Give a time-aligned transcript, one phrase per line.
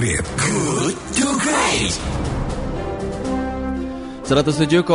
[0.00, 0.24] Great.
[0.40, 1.92] Good to Great.
[4.32, 4.88] 107,1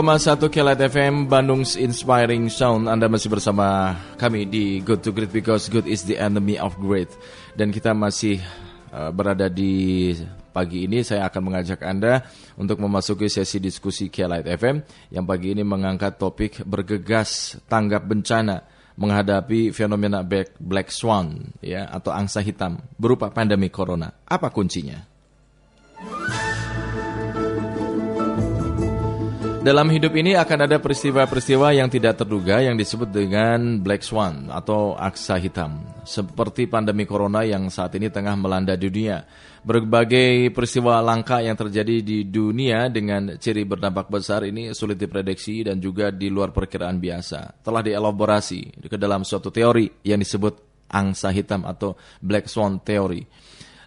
[0.49, 5.85] Kelat FM Bandung's Inspiring Sound Anda masih bersama kami di Good to Great Because good
[5.85, 7.13] is the enemy of great
[7.53, 8.41] Dan kita masih
[8.89, 10.09] uh, berada di
[10.49, 12.25] pagi ini Saya akan mengajak Anda
[12.57, 14.81] untuk memasuki sesi diskusi Kelat FM
[15.13, 20.23] Yang pagi ini mengangkat topik bergegas tanggap bencana Menghadapi fenomena
[20.59, 25.03] Black Swan ya atau angsa hitam berupa pandemi corona Apa kuncinya?
[29.65, 34.93] Dalam hidup ini akan ada peristiwa-peristiwa yang tidak terduga yang disebut dengan Black Swan atau
[34.93, 35.81] aksa hitam.
[36.05, 39.25] Seperti pandemi corona yang saat ini tengah melanda dunia.
[39.65, 45.81] Berbagai peristiwa langka yang terjadi di dunia dengan ciri berdampak besar ini sulit diprediksi dan
[45.81, 47.65] juga di luar perkiraan biasa.
[47.65, 53.25] Telah dielaborasi ke dalam suatu teori yang disebut angsa hitam atau Black Swan Theory.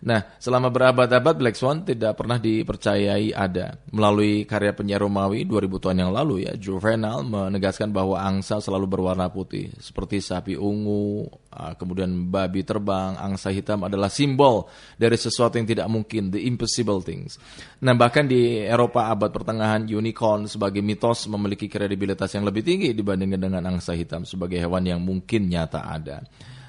[0.04, 3.74] Nah, selama berabad-abad Black Swan tidak pernah dipercayai ada.
[3.90, 9.26] Melalui karya penyair Romawi 2000 tahun yang lalu ya, Juvenal menegaskan bahwa angsa selalu berwarna
[9.26, 15.66] putih, seperti sapi ungu, ah, kemudian babi terbang, angsa hitam adalah simbol dari sesuatu yang
[15.66, 17.40] tidak mungkin, the impossible things.
[17.82, 23.40] Nah, bahkan di Eropa abad pertengahan, unicorn sebagai mitos memiliki kredibilitas yang lebih tinggi dibandingkan
[23.40, 26.22] dengan angsa hitam sebagai hewan yang mungkin nyata ada.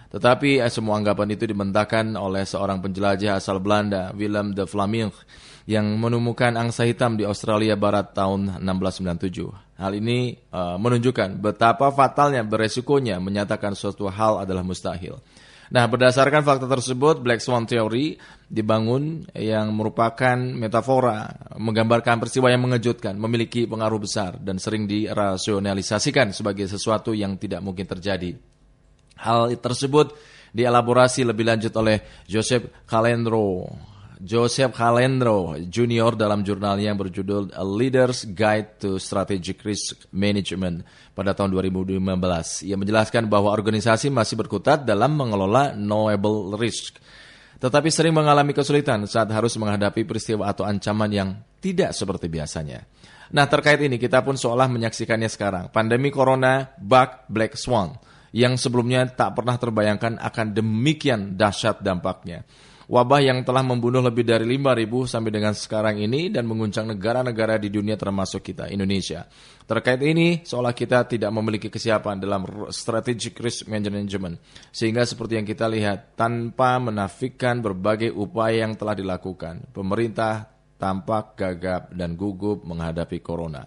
[0.09, 5.13] Tetapi eh, semua anggapan itu dibentangkan oleh seorang penjelajah asal Belanda, Willem de Vlaming,
[5.69, 9.77] yang menemukan angsa hitam di Australia Barat tahun 1697.
[9.77, 15.21] Hal ini uh, menunjukkan betapa fatalnya beresikonya menyatakan suatu hal adalah mustahil.
[15.69, 18.17] Nah, berdasarkan fakta tersebut, Black Swan Theory
[18.49, 21.29] dibangun yang merupakan metafora
[21.61, 27.85] menggambarkan peristiwa yang mengejutkan, memiliki pengaruh besar dan sering dirasionalisasikan sebagai sesuatu yang tidak mungkin
[27.85, 28.33] terjadi.
[29.19, 30.15] Hal tersebut
[30.55, 33.67] dielaborasi lebih lanjut oleh Joseph Calendro.
[34.19, 40.83] Joseph Calendro Junior dalam jurnalnya yang berjudul A Leader's Guide to Strategic Risk Management
[41.15, 42.67] pada tahun 2015.
[42.67, 46.99] Ia menjelaskan bahwa organisasi masih berkutat dalam mengelola knowable risk,
[47.63, 51.29] tetapi sering mengalami kesulitan saat harus menghadapi peristiwa atau ancaman yang
[51.63, 52.83] tidak seperti biasanya.
[53.31, 55.71] Nah terkait ini kita pun seolah menyaksikannya sekarang.
[55.71, 57.95] Pandemi Corona, bug, Black Swan
[58.35, 62.45] yang sebelumnya tak pernah terbayangkan akan demikian dahsyat dampaknya.
[62.89, 67.69] Wabah yang telah membunuh lebih dari 5.000 sampai dengan sekarang ini dan menguncang negara-negara di
[67.69, 69.29] dunia termasuk kita, Indonesia.
[69.69, 74.41] Terkait ini, seolah kita tidak memiliki kesiapan dalam strategic risk management.
[74.73, 80.49] Sehingga seperti yang kita lihat, tanpa menafikan berbagai upaya yang telah dilakukan, pemerintah
[80.81, 83.61] tampak gagap dan gugup menghadapi corona.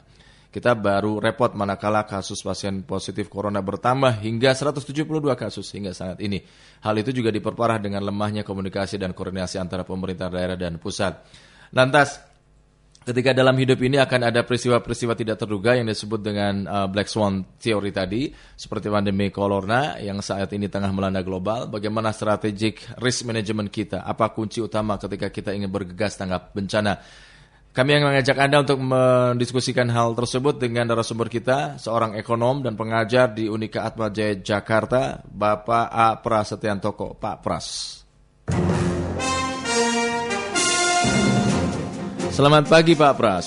[0.53, 6.45] Kita baru repot manakala kasus pasien positif corona bertambah hingga 172 kasus hingga saat ini.
[6.85, 11.25] Hal itu juga diperparah dengan lemahnya komunikasi dan koordinasi antara pemerintah daerah dan pusat.
[11.73, 12.21] Lantas,
[13.01, 17.57] ketika dalam hidup ini akan ada peristiwa-peristiwa tidak terduga yang disebut dengan uh, Black Swan
[17.57, 23.73] Theory tadi, seperti pandemi corona yang saat ini tengah melanda global, bagaimana strategic risk management
[23.73, 27.01] kita, apa kunci utama ketika kita ingin bergegas tanggap bencana.
[27.73, 33.33] Kami yang mengajak Anda untuk mendiskusikan hal tersebut dengan narasumber kita, seorang ekonom dan pengajar
[33.33, 36.21] di Unika Atmajaya Jakarta, Bapak A.
[36.21, 37.17] Prasetyantoko.
[37.17, 37.67] Pak Pras.
[42.29, 43.47] Selamat pagi Pak Pras.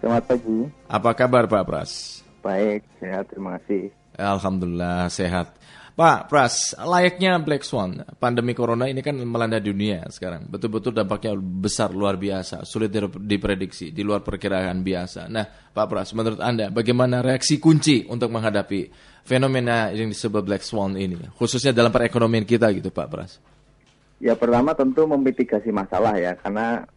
[0.00, 0.58] Selamat pagi.
[0.88, 2.24] Apa kabar Pak Pras?
[2.40, 3.92] Baik, sehat, terima kasih.
[4.16, 5.52] Alhamdulillah sehat.
[5.92, 10.48] Pak Pras, layaknya Black Swan, pandemi corona ini kan melanda dunia sekarang.
[10.48, 12.88] Betul-betul dampaknya besar, luar biasa, sulit
[13.20, 15.28] diprediksi, di luar perkiraan biasa.
[15.28, 18.88] Nah, Pak Pras, menurut Anda bagaimana reaksi kunci untuk menghadapi
[19.20, 23.36] fenomena yang disebut Black Swan ini, khususnya dalam perekonomian kita gitu Pak Pras?
[24.16, 26.88] Ya pertama tentu memitigasi masalah ya, karena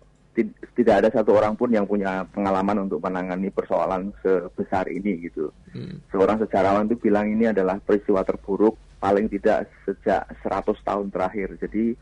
[0.75, 5.51] tidak ada satu orang pun yang punya pengalaman untuk menangani persoalan sebesar ini gitu.
[5.71, 5.99] Hmm.
[6.11, 11.55] Seorang sejarawan itu bilang ini adalah peristiwa terburuk paling tidak sejak 100 tahun terakhir.
[11.61, 11.95] Jadi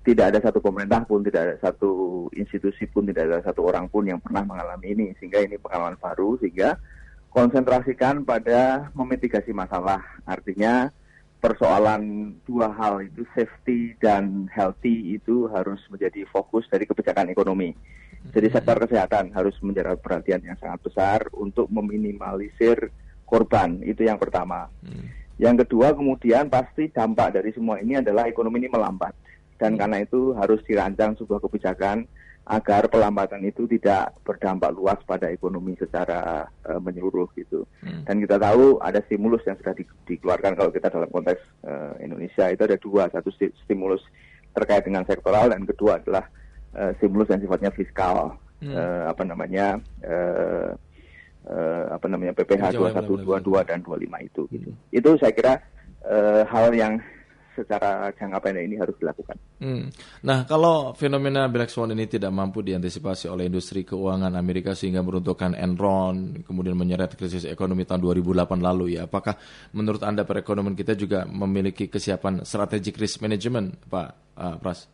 [0.00, 4.08] tidak ada satu pemerintah pun, tidak ada satu institusi pun, tidak ada satu orang pun
[4.08, 5.06] yang pernah mengalami ini.
[5.20, 6.80] Sehingga ini pengalaman baru, sehingga
[7.30, 10.00] konsentrasikan pada memitigasi masalah.
[10.24, 10.88] Artinya
[11.40, 17.72] persoalan dua hal itu safety dan healthy itu harus menjadi fokus dari kebijakan ekonomi.
[18.28, 18.54] Jadi hmm.
[18.56, 22.92] sektor kesehatan harus menjadi perhatian yang sangat besar untuk meminimalisir
[23.24, 24.68] korban itu yang pertama.
[24.84, 25.19] Hmm.
[25.40, 29.16] Yang kedua kemudian pasti dampak dari semua ini adalah ekonomi ini melambat
[29.56, 29.80] dan hmm.
[29.80, 32.04] karena itu harus dirancang sebuah kebijakan
[32.50, 37.64] agar pelambatan itu tidak berdampak luas pada ekonomi secara uh, menyeluruh gitu.
[37.80, 38.02] Hmm.
[38.04, 42.50] Dan kita tahu ada stimulus yang sudah di, dikeluarkan kalau kita dalam konteks uh, Indonesia
[42.50, 43.30] itu ada dua, satu
[43.64, 44.02] stimulus
[44.50, 46.26] terkait dengan sektoral dan kedua adalah
[46.74, 48.74] uh, stimulus yang sifatnya fiskal hmm.
[48.74, 50.74] uh, apa namanya uh,
[51.46, 54.70] uh, apa namanya PPH 2122 dan 25 itu gitu.
[54.72, 54.92] Hmm.
[54.92, 55.54] Itu saya kira
[56.04, 57.00] uh, hal yang
[57.60, 59.36] secara jangka pendek ini harus dilakukan.
[59.60, 59.92] Hmm.
[60.24, 65.52] Nah, kalau fenomena black swan ini tidak mampu diantisipasi oleh industri keuangan Amerika sehingga meruntuhkan
[65.52, 69.36] Enron, kemudian menyeret krisis ekonomi tahun 2008 lalu ya, apakah
[69.76, 74.08] menurut Anda perekonomian kita juga memiliki kesiapan strategic risk management, Pak
[74.40, 74.88] uh, Pras?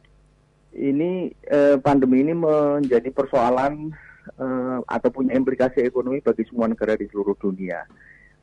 [0.76, 3.96] Ini eh, pandemi ini menjadi persoalan
[4.40, 7.84] eh, atau punya implikasi ekonomi bagi semua negara di seluruh dunia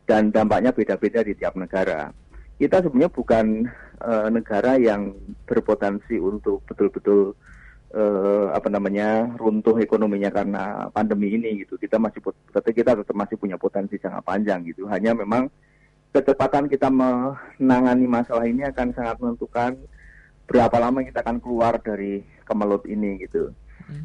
[0.03, 2.11] dan dampaknya beda-beda di tiap negara
[2.61, 3.45] kita sebenarnya bukan
[3.99, 5.17] uh, negara yang
[5.49, 7.33] berpotensi untuk betul-betul
[7.91, 10.63] uh, apa namanya runtuh ekonominya karena
[10.93, 11.81] pandemi ini gitu.
[11.81, 12.21] Kita masih
[12.53, 14.85] tapi kita tetap masih punya potensi jangka panjang gitu.
[14.85, 15.49] Hanya memang
[16.13, 19.73] kecepatan kita menangani masalah ini akan sangat menentukan
[20.45, 23.49] berapa lama kita akan keluar dari kemelut ini gitu.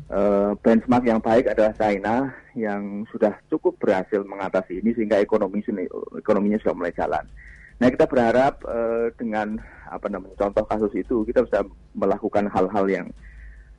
[0.09, 5.63] Uh, benchmark yang baik adalah China yang sudah cukup berhasil mengatasi ini sehingga ekonomi
[6.19, 7.25] ekonominya sudah mulai jalan.
[7.79, 11.63] Nah kita berharap uh, dengan apa namanya contoh kasus itu kita bisa
[11.95, 13.07] melakukan hal-hal yang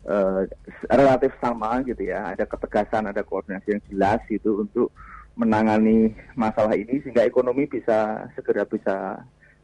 [0.07, 0.47] uh,
[0.87, 4.95] relatif sama gitu ya, ada ketegasan, ada koordinasi yang jelas gitu untuk
[5.35, 9.19] menangani masalah ini sehingga ekonomi bisa segera bisa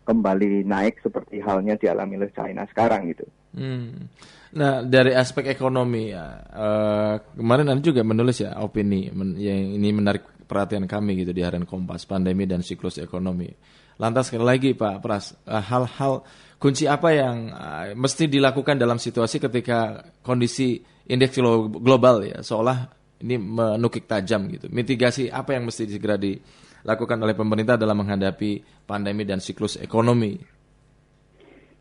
[0.06, 3.26] kembali naik seperti halnya dialami oleh China sekarang gitu.
[3.56, 4.12] Hmm.
[4.56, 9.90] Nah dari aspek ekonomi ya uh, kemarin anda juga menulis ya opini men yang ini
[9.96, 13.50] menarik perhatian kami gitu di harian Kompas pandemi dan siklus ekonomi.
[13.96, 16.22] Lantas sekali lagi Pak Pras, eh, hal-hal
[16.60, 21.40] kunci apa yang uh, mesti dilakukan dalam situasi ketika kondisi indeks
[21.80, 22.92] global ya seolah
[23.24, 24.68] ini menukik tajam gitu.
[24.68, 30.55] Mitigasi apa yang mesti segera dilakukan oleh pemerintah dalam menghadapi pandemi dan siklus ekonomi?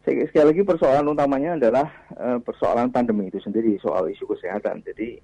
[0.04, 1.88] Sekali lagi persoalan utamanya adalah
[2.20, 4.84] uh, persoalan pandemi itu sendiri, soal isu kesehatan.
[4.84, 5.16] Jadi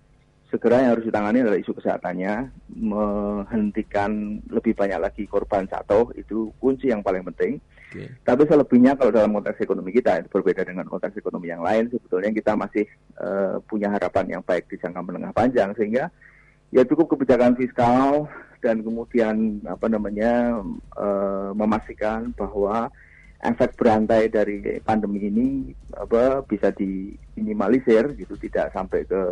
[0.49, 2.49] segera yang harus ditangani adalah isu kesehatannya,
[2.81, 7.61] menghentikan lebih banyak lagi korban jatuh itu kunci yang paling penting.
[7.93, 8.09] Okay.
[8.25, 12.33] Tapi selebihnya kalau dalam konteks ekonomi kita itu berbeda dengan konteks ekonomi yang lain, sebetulnya
[12.33, 12.89] kita masih
[13.21, 16.09] uh, punya harapan yang baik di jangka menengah panjang sehingga
[16.73, 18.31] ya cukup kebijakan fiskal
[18.65, 20.65] dan kemudian apa namanya
[20.97, 22.89] uh, memastikan bahwa
[23.41, 25.49] efek berantai dari pandemi ini
[25.97, 29.23] apa bisa diminimalisir gitu tidak sampai ke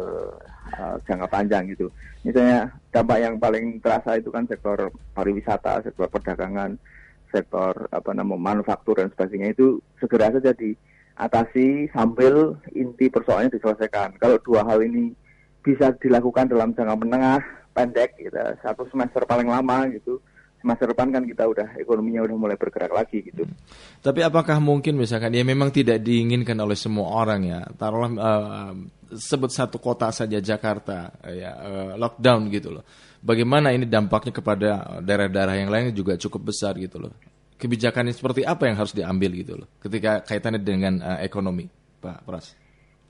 [0.81, 1.93] uh, jangka panjang gitu.
[2.25, 6.81] Misalnya dampak yang paling terasa itu kan sektor pariwisata sektor perdagangan
[7.28, 14.16] sektor apa namanya manufaktur dan sebagainya itu segera saja diatasi sambil inti persoalannya diselesaikan.
[14.16, 15.12] Kalau dua hal ini
[15.61, 17.44] bisa dilakukan dalam jangka menengah
[17.76, 18.34] pendek gitu
[18.64, 20.16] satu semester paling lama gitu
[20.62, 23.46] masa depan kan kita udah ekonominya udah mulai bergerak lagi gitu.
[23.46, 23.55] Hmm.
[24.02, 28.72] Tapi apakah mungkin misalkan ya memang tidak diinginkan oleh semua orang ya, taruhlah uh,
[29.14, 32.84] sebut satu kota saja Jakarta ya uh, lockdown gitu loh.
[33.19, 34.70] Bagaimana ini dampaknya kepada
[35.02, 37.14] daerah-daerah yang lain juga cukup besar gitu loh.
[37.58, 41.66] Kebijakan seperti apa yang harus diambil gitu loh ketika kaitannya dengan uh, ekonomi,
[42.02, 42.68] Pak Pras?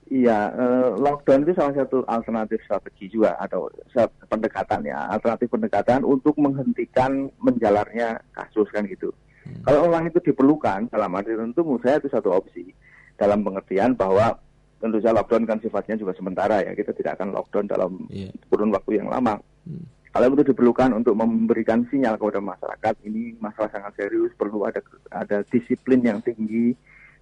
[0.09, 3.69] Iya, uh, lockdown itu salah satu alternatif strategi juga atau
[4.25, 9.13] pendekatan ya, alternatif pendekatan untuk menghentikan menjalarnya kasus kan gitu.
[9.45, 9.61] Hmm.
[9.69, 12.73] Kalau orang itu diperlukan dalam arti tentu menurut saya itu satu opsi
[13.21, 14.33] dalam pengertian bahwa
[14.81, 18.33] tentu saja lockdown kan sifatnya juga sementara ya, kita tidak akan lockdown dalam yeah.
[18.49, 19.37] kurun waktu yang lama.
[19.69, 19.85] Hmm.
[20.09, 24.81] Kalau itu diperlukan untuk memberikan sinyal kepada masyarakat, ini masalah sangat serius, perlu ada
[25.13, 26.73] ada disiplin yang tinggi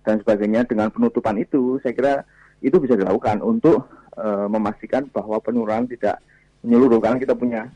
[0.07, 0.63] dan sebagainya.
[0.63, 2.13] Dengan penutupan itu, saya kira
[2.61, 3.85] itu bisa dilakukan untuk
[4.17, 6.21] uh, memastikan bahwa penularan tidak
[6.65, 7.69] menyeluruh karena kita punya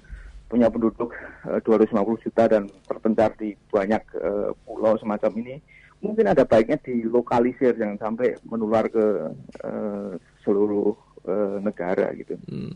[0.50, 1.16] punya penduduk
[1.48, 5.56] uh, 250 juta dan terpencar di banyak uh, pulau semacam ini
[6.02, 9.06] mungkin ada baiknya dilokalisir jangan sampai menular ke
[9.64, 10.12] uh,
[10.42, 10.98] seluruh
[11.30, 12.36] uh, negara gitu.
[12.50, 12.74] Hmm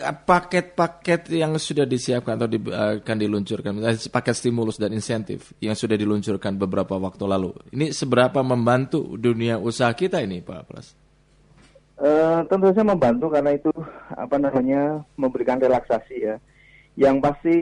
[0.00, 3.72] paket-paket yang sudah disiapkan atau di, akan diluncurkan,
[4.08, 9.92] paket stimulus dan insentif yang sudah diluncurkan beberapa waktu lalu, ini seberapa membantu dunia usaha
[9.92, 10.88] kita ini, Pak Pras?
[12.00, 13.68] Uh, tentu saja membantu karena itu
[14.16, 16.40] apa namanya memberikan relaksasi ya.
[16.96, 17.54] Yang pasti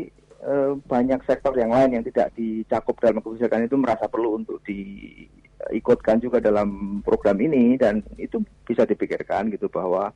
[0.47, 6.23] uh, banyak sektor yang lain yang tidak dicakup dalam kebijakan itu merasa perlu untuk diikutkan
[6.23, 10.15] juga dalam program ini dan itu bisa dipikirkan gitu bahwa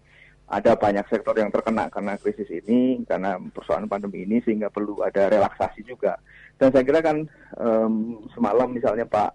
[0.52, 5.32] ada banyak sektor yang terkena karena krisis ini, karena persoalan pandemi ini, sehingga perlu ada
[5.32, 6.21] relaksasi juga.
[6.61, 7.25] Dan saya kira kan
[7.56, 9.32] um, semalam misalnya Pak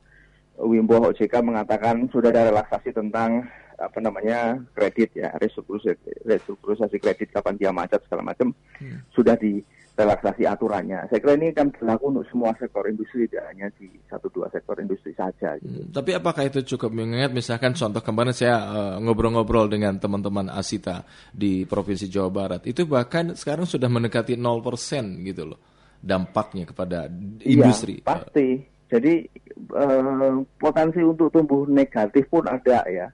[0.62, 7.70] Wimbo OJK mengatakan sudah ada relaksasi tentang apa namanya kredit ya restrukturisasi, kredit kapan dia
[7.70, 8.50] macet segala macam
[8.82, 9.14] hmm.
[9.14, 9.62] sudah di
[9.98, 11.10] relaksasi aturannya.
[11.10, 14.78] Saya kira ini kan berlaku untuk semua sektor industri, tidak hanya di satu dua sektor
[14.78, 15.58] industri saja.
[15.58, 15.74] Gitu.
[15.74, 21.02] Hmm, tapi apakah itu cukup mengingat misalkan contoh kemarin saya uh, ngobrol-ngobrol dengan teman-teman Asita
[21.34, 25.60] di Provinsi Jawa Barat, itu bahkan sekarang sudah mendekati 0% gitu loh
[25.98, 27.10] dampaknya kepada
[27.42, 27.98] industri.
[27.98, 28.48] Iya, pasti.
[28.88, 29.14] Jadi
[29.74, 33.10] uh, potensi untuk tumbuh negatif pun ada ya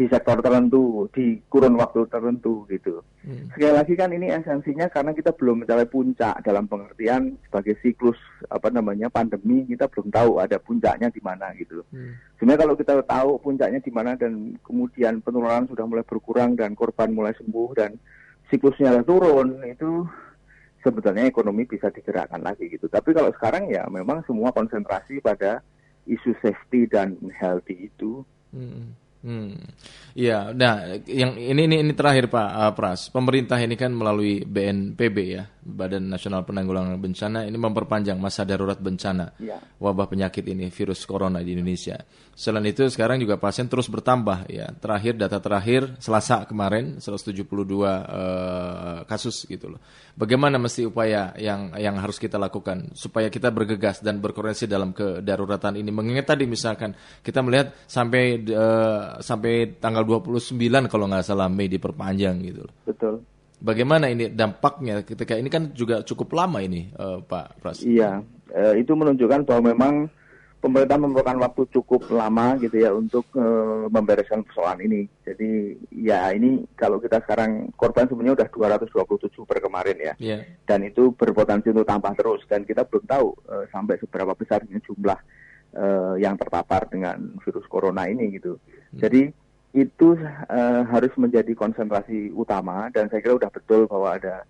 [0.00, 3.04] di sektor tertentu, di kurun waktu tertentu gitu.
[3.20, 3.52] Hmm.
[3.52, 8.16] Sekali lagi kan ini esensinya karena kita belum mencapai puncak dalam pengertian sebagai siklus
[8.48, 11.84] apa namanya pandemi kita belum tahu ada puncaknya di mana gitu.
[11.92, 12.16] Hmm.
[12.40, 17.12] Sebenarnya kalau kita tahu puncaknya di mana dan kemudian penularan sudah mulai berkurang dan korban
[17.12, 18.00] mulai sembuh dan
[18.48, 20.08] siklusnya turun itu
[20.80, 22.88] sebetulnya ekonomi bisa digerakkan lagi gitu.
[22.88, 25.60] Tapi kalau sekarang ya memang semua konsentrasi pada
[26.08, 28.24] isu safety dan healthy itu.
[28.56, 28.96] Hmm.
[29.20, 29.52] Hmm.
[30.16, 33.12] Iya, nah yang ini ini ini terakhir Pak uh, Pras.
[33.12, 39.36] Pemerintah ini kan melalui BNPB ya, Badan Nasional Penanggulangan Bencana ini memperpanjang masa darurat bencana
[39.36, 39.60] ya.
[39.76, 42.00] wabah penyakit ini virus corona di Indonesia.
[42.32, 44.72] Selain itu sekarang juga pasien terus bertambah ya.
[44.80, 49.80] Terakhir data terakhir Selasa kemarin 172 uh, kasus gitu loh.
[50.16, 55.76] Bagaimana mesti upaya yang yang harus kita lakukan supaya kita bergegas dan berkoordinasi dalam kedaruratan
[55.76, 55.92] ini?
[55.92, 60.56] Mengingat tadi misalkan kita melihat sampai uh, sampai tanggal 29
[60.88, 62.74] kalau nggak salah Mei diperpanjang gitu loh.
[62.88, 63.29] Betul.
[63.60, 67.84] Bagaimana ini dampaknya ketika ini kan juga cukup lama ini uh, Pak Pras?
[67.84, 68.24] Iya,
[68.56, 69.94] uh, itu menunjukkan bahwa memang
[70.60, 75.00] pemerintah memerlukan waktu cukup lama gitu ya untuk uh, membereskan persoalan ini.
[75.24, 78.48] Jadi ya ini kalau kita sekarang korban sebenarnya udah
[78.88, 80.14] 227 per kemarin ya.
[80.20, 80.40] Yeah.
[80.68, 85.20] Dan itu berpotensi untuk tambah terus dan kita belum tahu uh, sampai seberapa besar jumlah
[85.76, 88.56] uh, yang terpapar dengan virus corona ini gitu.
[88.56, 89.00] Hmm.
[89.00, 89.22] Jadi
[89.70, 94.42] itu uh, harus menjadi konsentrasi utama dan saya kira sudah betul bahwa ada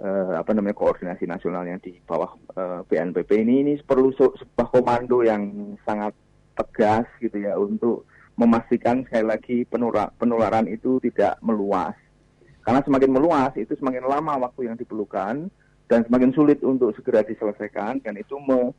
[0.00, 3.54] uh, apa namanya koordinasi nasional yang di bawah uh, BNPB ini.
[3.64, 6.12] Ini perlu sebuah komando yang sangat
[6.56, 8.04] tegas gitu ya untuk
[8.36, 11.96] memastikan sekali lagi penularan, penularan itu tidak meluas.
[12.60, 15.48] Karena semakin meluas itu semakin lama waktu yang diperlukan
[15.86, 18.74] dan semakin sulit untuk segera diselesaikan dan itu me,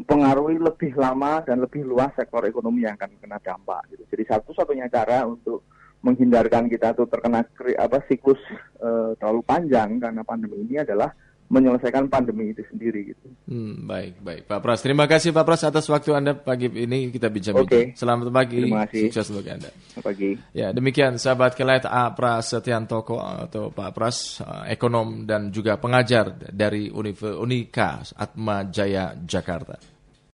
[0.00, 3.84] mempengaruhi lebih lama dan lebih luas sektor ekonomi yang akan kena dampak.
[3.92, 4.02] Gitu.
[4.16, 5.68] Jadi satu-satunya cara untuk
[6.00, 7.44] menghindarkan kita tuh terkena
[7.76, 8.40] apa siklus
[8.80, 11.12] uh, terlalu panjang karena pandemi ini adalah
[11.50, 13.26] menyelesaikan pandemi itu sendiri gitu.
[13.50, 14.42] Hmm, baik, baik.
[14.46, 17.90] Pak Pras, terima kasih Pak Pras atas waktu Anda pagi ini kita bincang-bincang.
[17.90, 17.98] Okay.
[17.98, 18.62] Selamat pagi.
[18.62, 19.10] Terima kasih.
[19.10, 19.70] Sukses untuk Anda.
[19.90, 20.30] Selamat pagi.
[20.54, 24.38] Ya, demikian sahabat kelet A Pras Setiantoko atau Pak Pras,
[24.70, 29.99] ekonom dan juga pengajar dari Unika Atma Jaya Jakarta.